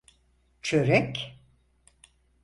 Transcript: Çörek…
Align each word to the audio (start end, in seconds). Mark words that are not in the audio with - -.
Çörek… 0.61 1.37